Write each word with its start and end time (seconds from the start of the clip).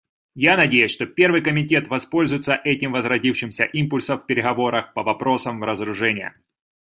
Я 0.33 0.57
надеюсь, 0.57 0.89
что 0.89 1.05
Первый 1.05 1.43
комитет 1.43 1.87
воспользуется 1.87 2.55
этим 2.63 2.91
возродившимся 2.91 3.65
импульсом 3.65 4.17
в 4.17 4.25
переговорах 4.25 4.93
по 4.95 5.03
вопросам 5.03 5.63
разоружения. 5.63 6.33